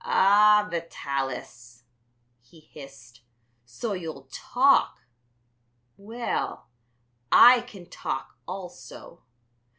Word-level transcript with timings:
"Ah, 0.03 0.67
Vitalis," 0.67 1.83
he 2.41 2.59
hissed, 2.59 3.21
"so 3.65 3.93
you'll 3.93 4.27
talk? 4.31 5.01
Well, 5.95 6.71
I 7.31 7.61
can 7.67 7.85
talk 7.87 8.35
also. 8.47 9.21